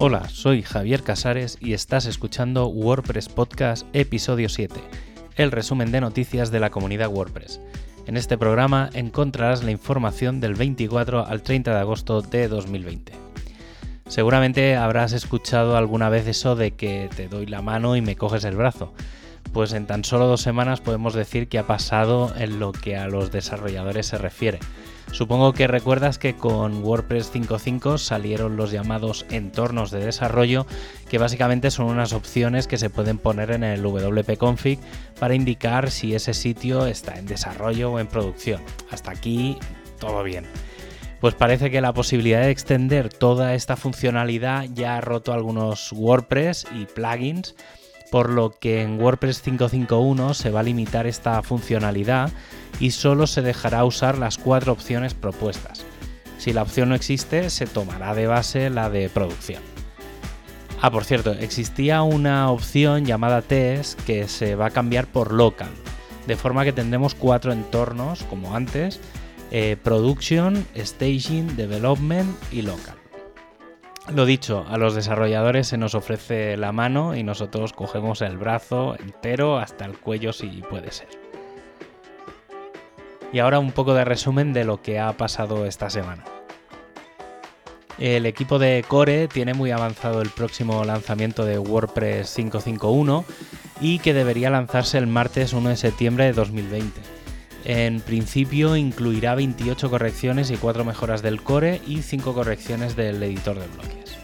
Hola, 0.00 0.28
soy 0.28 0.62
Javier 0.62 1.02
Casares 1.02 1.58
y 1.60 1.72
estás 1.72 2.06
escuchando 2.06 2.68
WordPress 2.68 3.28
Podcast 3.28 3.84
Episodio 3.92 4.48
7, 4.48 4.80
el 5.34 5.50
resumen 5.50 5.90
de 5.90 6.00
noticias 6.00 6.52
de 6.52 6.60
la 6.60 6.70
comunidad 6.70 7.08
WordPress. 7.08 7.60
En 8.06 8.16
este 8.16 8.38
programa 8.38 8.90
encontrarás 8.92 9.64
la 9.64 9.72
información 9.72 10.38
del 10.38 10.54
24 10.54 11.26
al 11.26 11.42
30 11.42 11.74
de 11.74 11.80
agosto 11.80 12.22
de 12.22 12.46
2020. 12.46 13.12
Seguramente 14.06 14.76
habrás 14.76 15.12
escuchado 15.12 15.76
alguna 15.76 16.10
vez 16.10 16.28
eso 16.28 16.54
de 16.54 16.70
que 16.70 17.10
te 17.16 17.26
doy 17.26 17.46
la 17.46 17.60
mano 17.60 17.96
y 17.96 18.00
me 18.00 18.14
coges 18.14 18.44
el 18.44 18.54
brazo. 18.54 18.94
Pues 19.52 19.72
en 19.72 19.88
tan 19.88 20.04
solo 20.04 20.28
dos 20.28 20.42
semanas 20.42 20.80
podemos 20.80 21.12
decir 21.12 21.48
que 21.48 21.58
ha 21.58 21.66
pasado 21.66 22.32
en 22.38 22.60
lo 22.60 22.70
que 22.70 22.96
a 22.96 23.08
los 23.08 23.32
desarrolladores 23.32 24.06
se 24.06 24.18
refiere. 24.18 24.60
Supongo 25.12 25.52
que 25.52 25.66
recuerdas 25.66 26.18
que 26.18 26.36
con 26.36 26.84
WordPress 26.84 27.32
5.5 27.32 27.98
salieron 27.98 28.56
los 28.56 28.70
llamados 28.70 29.26
entornos 29.30 29.90
de 29.90 30.04
desarrollo, 30.04 30.66
que 31.08 31.18
básicamente 31.18 31.70
son 31.70 31.86
unas 31.86 32.12
opciones 32.12 32.66
que 32.66 32.78
se 32.78 32.90
pueden 32.90 33.18
poner 33.18 33.50
en 33.50 33.64
el 33.64 33.82
WP 33.82 34.36
Config 34.36 34.78
para 35.18 35.34
indicar 35.34 35.90
si 35.90 36.14
ese 36.14 36.34
sitio 36.34 36.86
está 36.86 37.18
en 37.18 37.26
desarrollo 37.26 37.92
o 37.92 37.98
en 37.98 38.06
producción. 38.06 38.62
Hasta 38.90 39.10
aquí 39.10 39.58
todo 39.98 40.22
bien. 40.22 40.44
Pues 41.20 41.34
parece 41.34 41.70
que 41.70 41.80
la 41.80 41.92
posibilidad 41.92 42.42
de 42.42 42.50
extender 42.50 43.08
toda 43.08 43.54
esta 43.54 43.76
funcionalidad 43.76 44.66
ya 44.72 44.96
ha 44.96 45.00
roto 45.00 45.32
algunos 45.32 45.92
WordPress 45.92 46.66
y 46.76 46.84
plugins 46.84 47.56
por 48.10 48.30
lo 48.30 48.50
que 48.50 48.82
en 48.82 49.00
WordPress 49.00 49.44
5.5.1 49.44 50.34
se 50.34 50.50
va 50.50 50.60
a 50.60 50.64
limitar 50.64 51.06
esta 51.06 51.42
funcionalidad 51.42 52.30
y 52.80 52.92
solo 52.92 53.26
se 53.26 53.42
dejará 53.42 53.84
usar 53.84 54.18
las 54.18 54.38
cuatro 54.38 54.72
opciones 54.72 55.14
propuestas. 55.14 55.84
Si 56.38 56.52
la 56.52 56.62
opción 56.62 56.90
no 56.90 56.94
existe, 56.94 57.50
se 57.50 57.66
tomará 57.66 58.14
de 58.14 58.26
base 58.26 58.70
la 58.70 58.90
de 58.90 59.08
producción. 59.08 59.62
Ah, 60.80 60.90
por 60.90 61.04
cierto, 61.04 61.32
existía 61.32 62.02
una 62.02 62.50
opción 62.52 63.04
llamada 63.04 63.42
test 63.42 64.00
que 64.02 64.28
se 64.28 64.54
va 64.54 64.66
a 64.66 64.70
cambiar 64.70 65.08
por 65.08 65.32
local, 65.32 65.70
de 66.26 66.36
forma 66.36 66.64
que 66.64 66.72
tendremos 66.72 67.16
cuatro 67.16 67.52
entornos 67.52 68.22
como 68.24 68.54
antes, 68.54 69.00
eh, 69.50 69.76
production, 69.82 70.64
staging, 70.76 71.56
development 71.56 72.30
y 72.52 72.62
local. 72.62 72.97
Lo 74.12 74.24
dicho, 74.24 74.64
a 74.68 74.78
los 74.78 74.94
desarrolladores 74.94 75.68
se 75.68 75.76
nos 75.76 75.94
ofrece 75.94 76.56
la 76.56 76.72
mano 76.72 77.14
y 77.14 77.22
nosotros 77.22 77.74
cogemos 77.74 78.22
el 78.22 78.38
brazo 78.38 78.96
entero 78.98 79.58
hasta 79.58 79.84
el 79.84 79.98
cuello 79.98 80.32
si 80.32 80.62
puede 80.62 80.92
ser. 80.92 81.08
Y 83.32 83.40
ahora 83.40 83.58
un 83.58 83.72
poco 83.72 83.92
de 83.92 84.06
resumen 84.06 84.54
de 84.54 84.64
lo 84.64 84.80
que 84.80 84.98
ha 84.98 85.12
pasado 85.12 85.66
esta 85.66 85.90
semana. 85.90 86.24
El 87.98 88.24
equipo 88.24 88.58
de 88.58 88.82
Core 88.86 89.28
tiene 89.28 89.52
muy 89.52 89.72
avanzado 89.72 90.22
el 90.22 90.30
próximo 90.30 90.84
lanzamiento 90.84 91.44
de 91.44 91.58
WordPress 91.58 92.38
5.5.1 92.38 93.24
y 93.82 93.98
que 93.98 94.14
debería 94.14 94.48
lanzarse 94.48 94.96
el 94.96 95.06
martes 95.06 95.52
1 95.52 95.68
de 95.68 95.76
septiembre 95.76 96.24
de 96.24 96.32
2020. 96.32 97.17
En 97.64 98.00
principio 98.00 98.76
incluirá 98.76 99.34
28 99.34 99.90
correcciones 99.90 100.50
y 100.50 100.56
4 100.56 100.84
mejoras 100.84 101.22
del 101.22 101.42
core 101.42 101.80
y 101.86 102.02
5 102.02 102.32
correcciones 102.32 102.96
del 102.96 103.22
editor 103.22 103.58
de 103.58 103.66
bloques. 103.66 104.16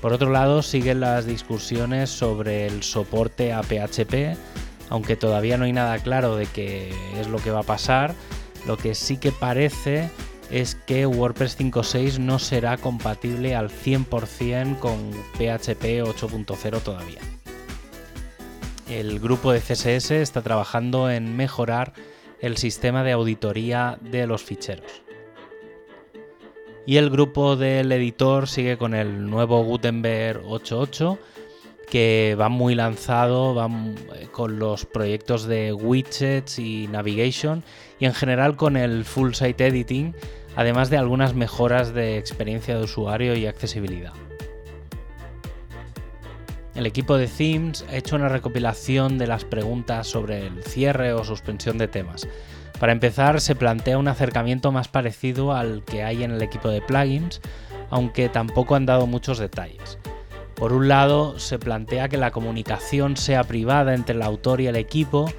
Por 0.00 0.12
otro 0.12 0.30
lado, 0.30 0.62
siguen 0.62 1.00
las 1.00 1.26
discusiones 1.26 2.10
sobre 2.10 2.66
el 2.66 2.82
soporte 2.82 3.52
a 3.52 3.62
PHP, 3.62 4.36
aunque 4.88 5.14
todavía 5.14 5.56
no 5.56 5.64
hay 5.64 5.72
nada 5.72 5.98
claro 5.98 6.36
de 6.36 6.46
qué 6.46 6.92
es 7.20 7.28
lo 7.28 7.38
que 7.38 7.50
va 7.50 7.60
a 7.60 7.64
pasar. 7.64 8.14
Lo 8.66 8.76
que 8.76 8.94
sí 8.94 9.16
que 9.16 9.30
parece 9.30 10.10
es 10.50 10.74
que 10.74 11.06
WordPress 11.06 11.58
5.6 11.58 12.18
no 12.18 12.38
será 12.38 12.76
compatible 12.76 13.54
al 13.54 13.70
100% 13.70 14.78
con 14.78 15.10
PHP 15.38 16.02
8.0 16.02 16.82
todavía. 16.82 17.20
El 18.92 19.20
grupo 19.20 19.52
de 19.52 19.60
CSS 19.60 20.10
está 20.10 20.42
trabajando 20.42 21.10
en 21.10 21.34
mejorar 21.34 21.94
el 22.40 22.58
sistema 22.58 23.02
de 23.02 23.12
auditoría 23.12 23.98
de 24.02 24.26
los 24.26 24.42
ficheros. 24.42 25.02
Y 26.84 26.98
el 26.98 27.08
grupo 27.08 27.56
del 27.56 27.90
editor 27.90 28.48
sigue 28.48 28.76
con 28.76 28.92
el 28.92 29.30
nuevo 29.30 29.64
Gutenberg 29.64 30.42
8.8 30.42 31.18
que 31.88 32.36
va 32.38 32.50
muy 32.50 32.74
lanzado, 32.74 33.54
va 33.54 33.70
eh, 34.14 34.28
con 34.30 34.58
los 34.58 34.84
proyectos 34.84 35.44
de 35.44 35.72
widgets 35.72 36.58
y 36.58 36.86
navigation 36.88 37.64
y 37.98 38.04
en 38.04 38.14
general 38.14 38.56
con 38.56 38.76
el 38.76 39.06
full 39.06 39.32
site 39.32 39.66
editing, 39.66 40.14
además 40.54 40.90
de 40.90 40.98
algunas 40.98 41.34
mejoras 41.34 41.94
de 41.94 42.18
experiencia 42.18 42.76
de 42.76 42.84
usuario 42.84 43.34
y 43.36 43.46
accesibilidad. 43.46 44.12
El 46.74 46.86
equipo 46.86 47.18
de 47.18 47.26
Themes 47.26 47.84
ha 47.90 47.96
hecho 47.96 48.16
una 48.16 48.28
recopilación 48.28 49.18
de 49.18 49.26
las 49.26 49.44
preguntas 49.44 50.06
sobre 50.06 50.46
el 50.46 50.64
cierre 50.64 51.12
o 51.12 51.22
suspensión 51.22 51.76
de 51.76 51.86
temas. 51.86 52.26
Para 52.80 52.92
empezar, 52.92 53.40
se 53.40 53.54
plantea 53.54 53.98
un 53.98 54.08
acercamiento 54.08 54.72
más 54.72 54.88
parecido 54.88 55.52
al 55.52 55.84
que 55.84 56.02
hay 56.02 56.24
en 56.24 56.30
el 56.30 56.42
equipo 56.42 56.70
de 56.70 56.80
plugins, 56.80 57.40
aunque 57.90 58.28
tampoco 58.30 58.74
han 58.74 58.86
dado 58.86 59.06
muchos 59.06 59.38
detalles. 59.38 59.98
Por 60.54 60.72
un 60.72 60.88
lado, 60.88 61.38
se 61.38 61.58
plantea 61.58 62.08
que 62.08 62.16
la 62.16 62.30
comunicación 62.30 63.16
sea 63.16 63.44
privada 63.44 63.94
entre 63.94 64.14
el 64.14 64.22
autor 64.22 64.60
y 64.60 64.66
el 64.66 64.76
equipo, 64.76 65.30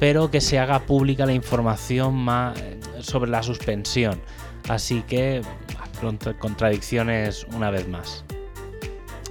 pero 0.00 0.30
que 0.30 0.40
se 0.40 0.58
haga 0.58 0.86
pública 0.86 1.26
la 1.26 1.34
información 1.34 2.26
sobre 3.00 3.30
la 3.30 3.42
suspensión. 3.42 4.20
Así 4.68 5.02
que, 5.02 5.42
contradicciones 6.40 7.46
una 7.52 7.70
vez 7.70 7.86
más. 7.88 8.24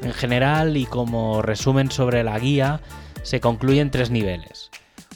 En 0.01 0.13
general 0.13 0.77
y 0.77 0.85
como 0.85 1.41
resumen 1.41 1.91
sobre 1.91 2.23
la 2.23 2.37
guía, 2.39 2.81
se 3.23 3.39
concluyen 3.39 3.91
tres 3.91 4.09
niveles. 4.09 4.69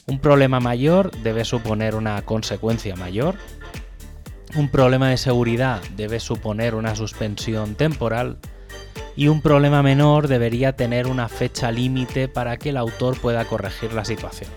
Un 0.08 0.20
problema 0.20 0.60
mayor 0.60 1.12
debe 1.24 1.46
suponer 1.46 1.96
una 1.96 2.22
consecuencia 2.24 2.96
mayor. 2.96 3.36
Un 4.56 4.70
problema 4.70 5.10
de 5.10 5.18
seguridad 5.18 5.82
debe 5.96 6.20
suponer 6.20 6.76
una 6.76 6.96
suspensión 6.96 7.76
temporal. 7.76 8.38
Y 9.16 9.28
un 9.28 9.42
problema 9.42 9.84
menor 9.84 10.28
debería 10.28 10.76
tener 10.76 11.08
una 11.08 11.30
fecha 11.30 11.72
límite 11.72 12.28
para 12.28 12.58
que 12.58 12.70
el 12.70 12.78
autor 12.78 13.20
pueda 13.20 13.46
corregir 13.46 13.94
la 13.94 14.04
situación. 14.04 14.50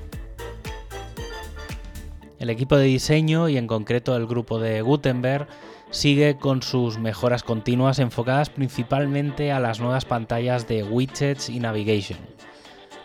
El 2.39 2.51
equipo 2.51 2.77
de 2.77 2.85
diseño 2.85 3.49
y 3.49 3.57
en 3.57 3.67
concreto 3.67 4.17
el 4.17 4.27
grupo 4.27 4.59
de 4.59 4.83
Gutenberg 4.83 5.47
sigue 5.95 6.37
con 6.37 6.61
sus 6.61 6.99
mejoras 6.99 7.45
continuas 7.45 8.01
enfocadas 8.01 8.51
principalmente 8.51 9.53
a 9.53 9.61
las 9.61 9.79
nuevas 9.79 10.05
pantallas 10.05 10.67
de 10.67 10.83
widgets 10.83 11.49
y 11.49 11.61
navigation. 11.61 12.19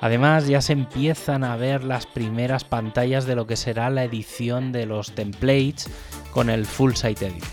Además 0.02 0.48
ya 0.48 0.62
se 0.62 0.74
empiezan 0.74 1.44
a 1.44 1.56
ver 1.56 1.84
las 1.84 2.08
primeras 2.08 2.64
pantallas 2.64 3.26
de 3.26 3.36
lo 3.36 3.46
que 3.46 3.58
será 3.58 3.90
la 3.92 4.04
edición 4.04 4.72
de 4.72 4.88
los 4.88 5.14
templates 5.14 5.88
con 6.32 6.50
el 6.50 6.66
full 6.66 6.94
site 6.94 7.28
editing. 7.28 7.50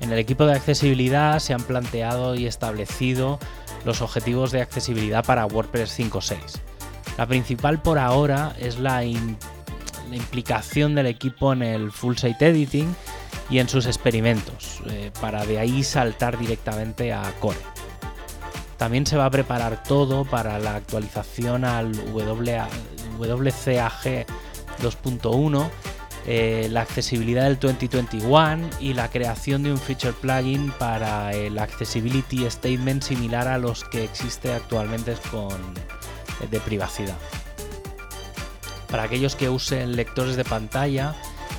En 0.00 0.10
el 0.10 0.18
equipo 0.18 0.44
de 0.44 0.54
accesibilidad 0.54 1.38
se 1.38 1.54
han 1.54 1.62
planteado 1.62 2.34
y 2.34 2.46
establecido 2.46 3.38
los 3.84 4.02
objetivos 4.02 4.50
de 4.50 4.60
accesibilidad 4.60 5.24
para 5.24 5.46
WordPress 5.46 5.98
5.6. 5.98 6.36
La 7.16 7.26
principal 7.26 7.80
por 7.80 7.98
ahora 7.98 8.56
es 8.58 8.78
la 8.80 9.04
la 10.10 10.16
implicación 10.16 10.94
del 10.94 11.06
equipo 11.06 11.52
en 11.52 11.62
el 11.62 11.92
full 11.92 12.16
site 12.16 12.48
editing 12.48 12.94
y 13.50 13.58
en 13.58 13.68
sus 13.68 13.86
experimentos, 13.86 14.80
eh, 14.88 15.10
para 15.20 15.44
de 15.44 15.58
ahí 15.58 15.82
saltar 15.82 16.38
directamente 16.38 17.12
a 17.12 17.22
Core. 17.40 17.58
También 18.76 19.06
se 19.06 19.16
va 19.16 19.26
a 19.26 19.30
preparar 19.30 19.82
todo 19.82 20.24
para 20.24 20.58
la 20.58 20.76
actualización 20.76 21.64
al 21.64 21.92
WCAG 21.92 22.26
2.1, 24.82 25.70
eh, 26.26 26.68
la 26.70 26.80
accesibilidad 26.80 27.44
del 27.44 27.58
2021 27.58 28.70
y 28.80 28.94
la 28.94 29.10
creación 29.10 29.62
de 29.62 29.72
un 29.72 29.78
feature 29.78 30.14
plugin 30.20 30.72
para 30.78 31.32
el 31.32 31.58
Accessibility 31.58 32.50
Statement 32.50 33.02
similar 33.02 33.46
a 33.46 33.58
los 33.58 33.84
que 33.84 34.04
existe 34.04 34.52
actualmente 34.52 35.14
con, 35.30 35.52
eh, 35.52 36.48
de 36.50 36.60
privacidad. 36.60 37.16
Para 38.94 39.06
aquellos 39.06 39.34
que 39.34 39.48
usen 39.48 39.96
lectores 39.96 40.36
de 40.36 40.44
pantalla, 40.44 41.16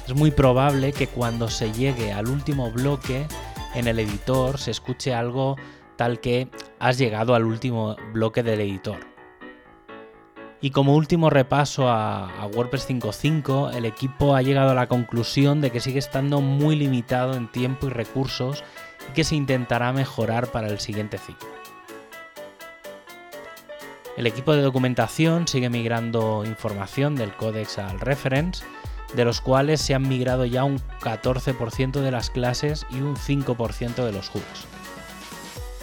es 0.07 0.15
muy 0.15 0.31
probable 0.31 0.93
que 0.93 1.07
cuando 1.07 1.49
se 1.49 1.73
llegue 1.73 2.13
al 2.13 2.29
último 2.29 2.71
bloque 2.71 3.27
en 3.73 3.89
el 3.89 3.99
editor 3.99 4.57
se 4.57 4.71
escuche 4.71 5.13
algo 5.13 5.57
tal 5.97 6.21
que 6.21 6.47
has 6.79 6.97
llegado 6.97 7.35
al 7.35 7.43
último 7.43 7.97
bloque 8.13 8.41
del 8.41 8.61
editor. 8.61 8.99
Y 10.61 10.69
como 10.69 10.95
último 10.95 11.29
repaso 11.29 11.89
a, 11.89 12.47
WordPress 12.53 12.87
5.5, 12.89 13.75
el 13.75 13.83
equipo 13.83 14.33
ha 14.33 14.41
llegado 14.41 14.69
a 14.69 14.75
la 14.75 14.87
conclusión 14.87 15.59
de 15.59 15.71
que 15.71 15.81
sigue 15.81 15.99
estando 15.99 16.39
muy 16.39 16.77
limitado 16.77 17.33
en 17.33 17.51
tiempo 17.51 17.87
y 17.87 17.89
recursos 17.89 18.63
y 19.09 19.11
que 19.11 19.25
se 19.25 19.35
intentará 19.35 19.91
mejorar 19.91 20.53
para 20.53 20.69
el 20.69 20.79
siguiente 20.79 21.17
ciclo. 21.17 21.54
El 24.17 24.27
equipo 24.27 24.53
de 24.53 24.61
documentación 24.61 25.45
sigue 25.47 25.69
migrando 25.69 26.43
información 26.45 27.15
del 27.15 27.35
códex 27.35 27.79
al 27.79 27.99
reference, 27.99 28.63
de 29.13 29.25
los 29.25 29.41
cuales 29.41 29.81
se 29.81 29.93
han 29.93 30.07
migrado 30.07 30.45
ya 30.45 30.63
un 30.63 30.79
14% 31.01 31.99
de 31.99 32.11
las 32.11 32.29
clases 32.29 32.85
y 32.89 33.01
un 33.01 33.17
5% 33.17 34.05
de 34.05 34.11
los 34.11 34.29
hooks. 34.29 34.67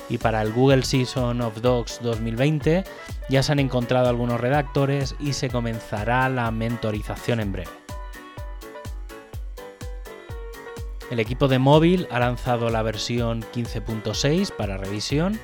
y 0.09 0.19
para 0.19 0.43
el 0.43 0.53
Google 0.53 0.83
Season 0.83 1.41
of 1.41 1.61
Docs 1.63 2.01
2020 2.03 2.85
ya 3.29 3.43
se 3.43 3.53
han 3.53 3.61
encontrado 3.61 4.09
algunos 4.09 4.41
redactores 4.41 5.15
y 5.21 5.33
se 5.33 5.49
comenzará 5.49 6.29
la 6.29 6.51
mentorización 6.51 7.41
en 7.41 7.53
breve. 7.53 7.71
El 11.11 11.21
equipo 11.21 11.49
de 11.49 11.59
móvil 11.59 12.09
ha 12.11 12.19
lanzado 12.19 12.71
la 12.71 12.83
versión 12.83 13.43
15.6 13.55 14.51
para 14.51 14.79
revisión. 14.79 15.39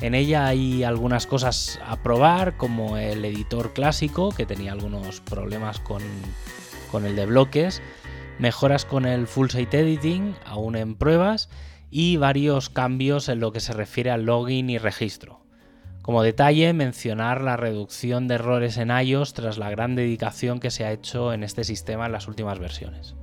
En 0.00 0.14
ella 0.14 0.46
hay 0.46 0.84
algunas 0.84 1.26
cosas 1.26 1.80
a 1.84 2.02
probar, 2.02 2.56
como 2.58 2.98
el 2.98 3.24
editor 3.24 3.72
clásico, 3.72 4.30
que 4.30 4.44
tenía 4.44 4.72
algunos 4.72 5.20
problemas 5.20 5.80
con, 5.80 6.02
con 6.90 7.06
el 7.06 7.16
de 7.16 7.24
bloques, 7.24 7.80
mejoras 8.38 8.84
con 8.84 9.06
el 9.06 9.26
full 9.26 9.48
site 9.48 9.80
editing, 9.80 10.34
aún 10.44 10.76
en 10.76 10.96
pruebas, 10.96 11.48
y 11.90 12.18
varios 12.18 12.68
cambios 12.68 13.30
en 13.30 13.40
lo 13.40 13.52
que 13.52 13.60
se 13.60 13.72
refiere 13.72 14.10
al 14.10 14.26
login 14.26 14.68
y 14.68 14.76
registro. 14.76 15.40
Como 16.02 16.22
detalle, 16.22 16.72
mencionar 16.74 17.40
la 17.40 17.56
reducción 17.56 18.28
de 18.28 18.36
errores 18.36 18.76
en 18.76 18.90
iOS 18.90 19.32
tras 19.32 19.56
la 19.56 19.70
gran 19.70 19.96
dedicación 19.96 20.60
que 20.60 20.70
se 20.70 20.84
ha 20.84 20.92
hecho 20.92 21.32
en 21.32 21.42
este 21.42 21.64
sistema 21.64 22.06
en 22.06 22.12
las 22.12 22.28
últimas 22.28 22.58
versiones. 22.58 23.16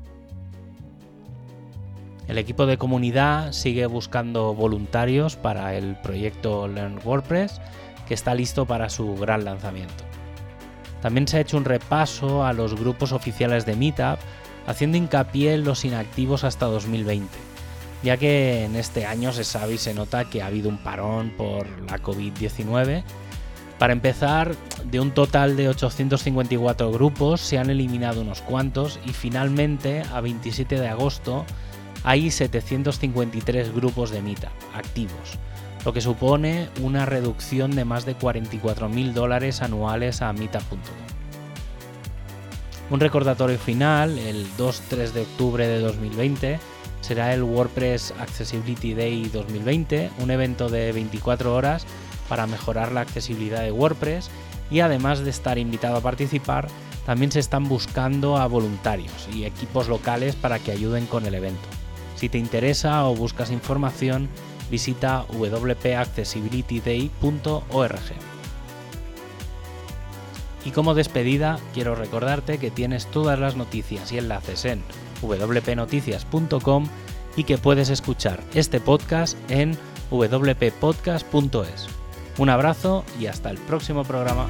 El 2.28 2.38
equipo 2.38 2.66
de 2.66 2.78
comunidad 2.78 3.52
sigue 3.52 3.86
buscando 3.86 4.54
voluntarios 4.54 5.36
para 5.36 5.76
el 5.76 5.96
proyecto 5.98 6.68
Learn 6.68 7.00
WordPress, 7.04 7.60
que 8.08 8.14
está 8.14 8.34
listo 8.34 8.66
para 8.66 8.90
su 8.90 9.16
gran 9.16 9.46
lanzamiento. 9.46 10.04
También 11.02 11.28
se 11.28 11.38
ha 11.38 11.42
hecho 11.42 11.58
un 11.58 11.66
repaso 11.66 12.46
a 12.46 12.54
los 12.54 12.80
grupos 12.80 13.12
oficiales 13.12 13.66
de 13.66 13.76
Meetup, 13.76 14.20
haciendo 14.68 14.98
hincapié 14.98 15.54
en 15.56 15.66
los 15.66 15.84
inactivos 15.84 16.44
hasta 16.44 16.66
2020 16.68 17.54
ya 18.04 18.18
que 18.18 18.66
en 18.66 18.76
este 18.76 19.06
año 19.06 19.32
se 19.32 19.44
sabe 19.44 19.76
y 19.76 19.78
se 19.78 19.94
nota 19.94 20.26
que 20.26 20.42
ha 20.42 20.48
habido 20.48 20.70
un 20.70 20.78
parón 20.78 21.32
por 21.38 21.66
la 21.90 21.98
COVID-19. 22.00 23.04
Para 23.80 23.94
empezar, 23.94 24.56
de 24.86 25.00
un 25.00 25.12
total 25.12 25.56
de 25.56 25.70
854 25.70 26.92
grupos 26.92 27.42
se 27.42 27.58
han 27.58 27.70
eliminado 27.70 28.22
unos 28.22 28.42
cuantos 28.42 29.00
y 29.06 29.14
finalmente, 29.14 30.04
a 30.14 30.22
27 30.22 30.80
de 30.80 30.88
agosto, 30.88 31.46
hay 32.04 32.32
753 32.32 33.74
grupos 33.74 34.12
de 34.12 34.22
Mita 34.22 34.52
activos, 34.74 35.38
lo 35.86 35.94
que 35.94 36.02
supone 36.02 36.70
una 36.82 37.06
reducción 37.06 37.72
de 37.72 37.86
más 37.86 38.06
de 38.06 38.18
44.000 38.18 39.14
dólares 39.14 39.62
anuales 39.62 40.22
a 40.22 40.34
Mita.com. 40.34 40.80
Un 42.90 43.00
recordatorio 43.00 43.58
final, 43.58 44.18
el 44.18 44.46
2-3 44.58 45.12
de 45.12 45.22
octubre 45.22 45.68
de 45.68 45.80
2020, 45.80 46.60
será 47.02 47.34
el 47.34 47.44
WordPress 47.44 48.14
Accessibility 48.20 48.94
Day 48.94 49.30
2020, 49.34 50.12
un 50.20 50.32
evento 50.32 50.70
de 50.70 50.92
24 50.92 51.56
horas 51.56 51.86
para 52.30 52.48
mejorar 52.48 52.92
la 52.92 53.02
accesibilidad 53.02 53.62
de 53.62 53.72
WordPress 53.72 54.30
y 54.70 54.82
además 54.82 55.20
de 55.20 55.30
estar 55.30 55.58
invitado 55.58 55.98
a 55.98 56.02
participar, 56.02 56.68
también 57.06 57.32
se 57.32 57.40
están 57.40 57.68
buscando 57.68 58.38
a 58.38 58.48
voluntarios 58.48 59.28
y 59.34 59.46
equipos 59.46 59.88
locales 59.88 60.36
para 60.36 60.60
que 60.60 60.72
ayuden 60.72 61.06
con 61.06 61.26
el 61.26 61.36
evento. 61.36 61.83
Si 62.24 62.30
te 62.30 62.38
interesa 62.38 63.06
o 63.06 63.18
buscas 63.18 63.52
información, 63.52 64.30
visita 64.72 65.26
wpaccessibilityday.org. 65.34 68.00
Y 70.64 70.72
como 70.72 70.94
despedida, 70.94 71.60
quiero 71.74 71.96
recordarte 71.96 72.60
que 72.60 72.72
tienes 72.72 73.08
todas 73.08 73.38
las 73.38 73.58
noticias 73.58 74.14
y 74.14 74.20
enlaces 74.20 74.64
en 74.64 74.82
wpnoticias.com 75.22 76.88
y 77.36 77.44
que 77.44 77.58
puedes 77.58 77.90
escuchar 77.90 78.42
este 78.54 78.80
podcast 78.80 79.38
en 79.52 79.78
wppodcast.es. 80.10 81.88
Un 82.38 82.50
abrazo 82.50 83.04
y 83.20 83.26
hasta 83.26 83.50
el 83.50 83.58
próximo 83.58 84.06
programa. 84.06 84.48